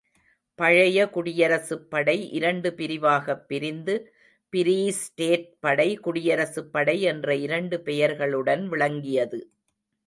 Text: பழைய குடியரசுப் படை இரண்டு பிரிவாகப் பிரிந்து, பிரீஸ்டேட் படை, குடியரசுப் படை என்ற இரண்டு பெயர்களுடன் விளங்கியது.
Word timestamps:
பழைய 0.59 1.05
குடியரசுப் 1.05 1.89
படை 1.89 2.31
இரண்டு 2.31 2.73
பிரிவாகப் 2.73 3.47
பிரிந்து, 3.47 3.95
பிரீஸ்டேட் 4.53 5.47
படை, 5.59 5.99
குடியரசுப் 5.99 6.71
படை 6.71 7.01
என்ற 7.01 7.35
இரண்டு 7.37 7.77
பெயர்களுடன் 7.85 8.67
விளங்கியது. 8.67 9.41